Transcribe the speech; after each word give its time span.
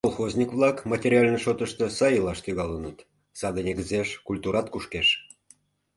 —Колхозник-влак 0.07 0.77
материально 0.91 1.37
шотышто 1.45 1.85
сай 1.97 2.13
илаш 2.19 2.39
тӱҥалыныт, 2.45 2.97
саде 3.39 3.59
негызеш 3.67 4.09
культурат 4.27 4.67
кушкеш. 4.73 5.07